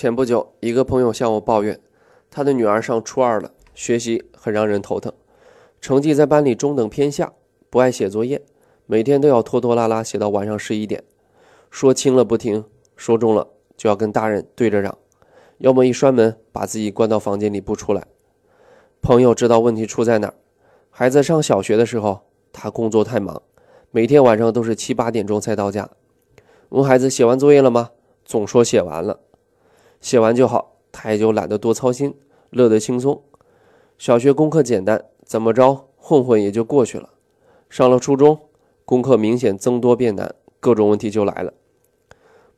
[0.00, 1.78] 前不久，一个朋友向我抱怨，
[2.30, 5.12] 他的女儿上初二了，学习很让人头疼，
[5.78, 7.34] 成绩在班里中等偏下，
[7.68, 8.42] 不爱写作业，
[8.86, 11.04] 每天都要拖拖拉拉写到晚上十一点，
[11.70, 12.64] 说轻了不听，
[12.96, 14.96] 说重了就要跟大人对着嚷，
[15.58, 18.06] 要么一摔门把自己关到房间里不出来。
[19.02, 20.34] 朋友知道问题出在哪儿，
[20.88, 22.20] 孩子上小学的时候，
[22.54, 23.42] 他工作太忙，
[23.90, 25.90] 每天晚上都是七八点钟才到家，
[26.70, 27.90] 问孩子写完作业了吗？
[28.24, 29.20] 总说写完了。
[30.00, 32.14] 写完就好，他也就懒得多操心，
[32.50, 33.22] 乐得轻松。
[33.98, 37.10] 小学功课简单，怎么着混混也就过去了。
[37.68, 38.38] 上了初中，
[38.84, 41.52] 功课明显增多变难，各种问题就来了。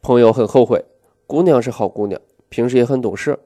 [0.00, 0.84] 朋友很后悔，
[1.26, 3.38] 姑娘是好姑娘，平时也很懂事，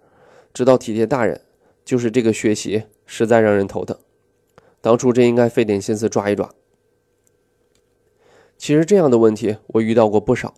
[0.55, 1.41] 知道体贴大人，
[1.85, 3.99] 就是这个学习实在让人头疼。
[4.81, 6.49] 当初真应该费点心思抓一抓。
[8.57, 10.55] 其实这样的问题我遇到过不少，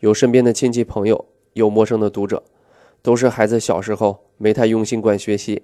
[0.00, 2.42] 有身边的亲戚朋友，有陌生的读者。
[3.02, 5.62] 都是孩子小时候没太用心管学习，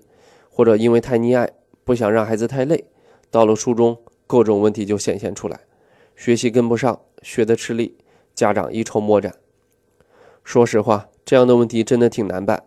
[0.50, 1.50] 或者因为太溺爱，
[1.84, 2.84] 不想让孩子太累，
[3.30, 5.61] 到了初中，各种问题就显现出来，
[6.17, 7.97] 学习跟不上，学得吃力，
[8.34, 9.34] 家长一筹莫展。
[10.42, 12.64] 说实话，这样的问题真的挺难办，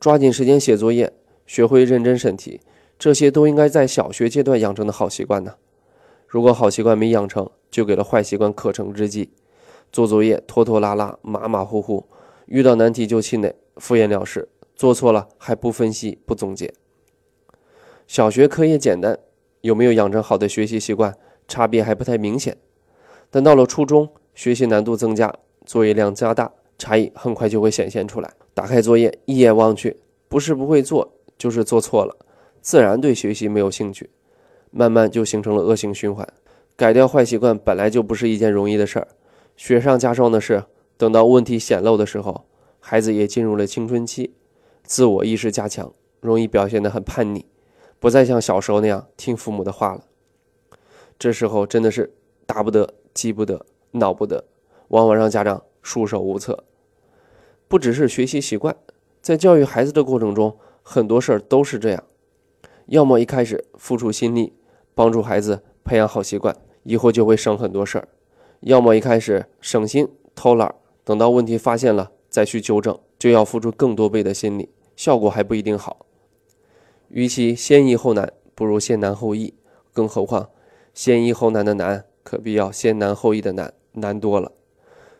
[0.00, 1.12] 抓紧时间写作业，
[1.46, 2.60] 学会认真审题，
[2.98, 5.56] 这些都应该在小学阶段养成的好习惯呢。
[6.26, 9.30] 如果好习惯没养成，就给了坏习惯可乘之机，
[9.92, 12.06] 做作业拖拖拉拉，马马虎虎，
[12.46, 13.54] 遇到难题就气馁。
[13.76, 16.72] 敷衍了事，做错了还不分析不总结。
[18.06, 19.18] 小学课业简单，
[19.60, 21.16] 有没有养成好的学习习惯，
[21.48, 22.56] 差别还不太明显。
[23.30, 28.32] 但到了初中，学习难度增加，作业量加大，差异很快就会显现出来。
[28.54, 29.96] 打开作业，一眼望去，
[30.28, 32.16] 不是不会做，就是做错了，
[32.60, 34.08] 自然对学习没有兴趣，
[34.70, 36.26] 慢慢就形成了恶性循环。
[36.76, 39.08] 改掉坏习惯本来就不是一件容易的事儿，
[39.56, 40.64] 雪上加霜的是，
[40.96, 42.46] 等到问题显露的时候。
[42.88, 44.32] 孩子也进入了青春期，
[44.84, 47.44] 自我意识加强，容易表现得很叛逆，
[47.98, 50.04] 不再像小时候那样听父母的话了。
[51.18, 52.14] 这时候真的是
[52.46, 54.44] 打不得、急不得、恼不得，
[54.86, 56.62] 往往让家长束手无策。
[57.66, 58.76] 不只是学习习惯，
[59.20, 62.04] 在教育孩子的过程中，很多事儿都是这样：
[62.86, 64.52] 要么一开始付出心力，
[64.94, 66.54] 帮助孩子培养好习惯，
[66.84, 68.04] 以后就会省很多事儿；
[68.60, 70.72] 要么一开始省心偷懒，
[71.02, 72.12] 等到问题发现了。
[72.36, 76.04] 再去纠正，就要付出更多倍的心力，效果还不一定好。
[77.08, 79.54] 与其先易后难，不如先难后易。
[79.94, 80.50] 更何况，
[80.92, 84.52] 先易后难的难，可比要先难后易的难难多了。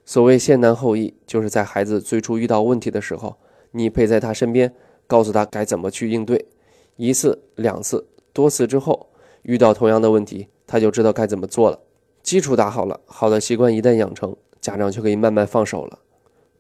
[0.05, 3.39] 所谓先难后易，就是在孩子最初遇到问题的时候，
[3.71, 4.75] 你陪在他身边，
[5.07, 6.45] 告诉他该怎么去应对。
[6.97, 9.09] 一次、两次、多次之后，
[9.41, 11.81] 遇到同样的问题，他就知道该怎么做了。
[12.23, 16.01] 基础打好了，好的习惯一旦养成，家长就可以慢慢放手了。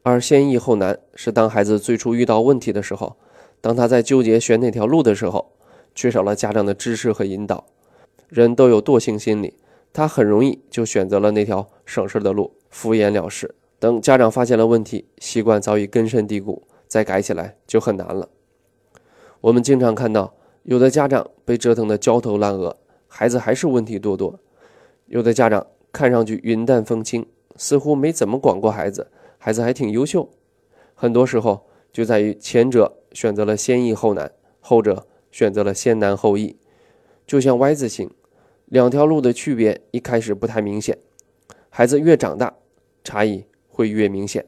[0.06, 3.16] 而先易后难是当孩子最初遇到问题的时候，
[3.60, 5.50] 当他在纠结选哪条路的时候，
[5.96, 7.66] 缺少了家长的支持和引导。
[8.28, 9.54] 人都有惰性心理，
[9.92, 13.56] 他很容易就选择了那条省事的路，敷衍了事。
[13.80, 18.28] 等家长发现了问题，习惯早已根深蒂固，再改起来就很难了。
[19.40, 22.76] 我们经常看到，有的家长被折腾得焦头烂额，
[23.08, 24.38] 孩子还是问题多多；
[25.06, 29.08] 有的家长看上去云淡风轻，似乎没怎么管过孩子。
[29.46, 30.28] 孩子还挺优秀，
[30.92, 36.56] 很多时候就在于前者选择了先易后难，后者选择了先难后易，
[37.28, 38.10] 就像 Y 字形，
[38.64, 40.98] 两条路的区别一开始不太明显，
[41.70, 42.56] 孩子越长大，
[43.04, 44.44] 差异会越明显。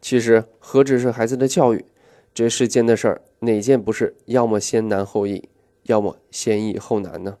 [0.00, 1.84] 其实何止是孩子的教育，
[2.32, 5.46] 这世间的事儿哪件不是要么先难后易，
[5.82, 7.36] 要么先易后难呢？